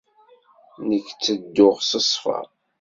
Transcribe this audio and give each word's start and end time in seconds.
Nekk 0.87 1.07
ttedduɣ 1.11 1.75
s 1.83 1.91
ṣṣfa! 2.05 2.39